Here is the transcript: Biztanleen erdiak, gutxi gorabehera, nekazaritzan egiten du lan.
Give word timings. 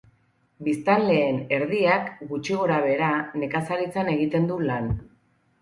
Biztanleen 0.67 1.37
erdiak, 1.57 2.09
gutxi 2.31 2.57
gorabehera, 2.63 3.11
nekazaritzan 3.45 4.11
egiten 4.17 4.49
du 4.55 4.59
lan. 4.71 4.91